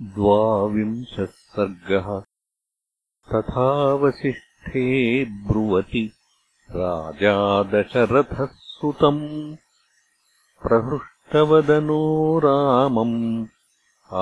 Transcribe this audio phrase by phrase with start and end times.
[0.00, 2.08] द्वाविंशः सर्गः
[3.30, 3.68] तथा
[4.02, 4.82] वसिष्ठे
[5.46, 6.02] ब्रुवति
[6.76, 7.32] राजा
[7.72, 9.18] दशरथः सुतम्
[10.66, 11.98] प्रहृष्टवदनो
[12.44, 13.16] रामम्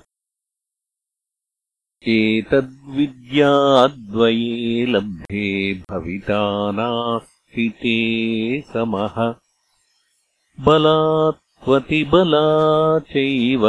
[2.08, 9.36] एतद्विद्याद्वये लब्धे भविता नास्ति समः।
[10.66, 12.46] बलात् त्वतिबला
[13.10, 13.64] चैव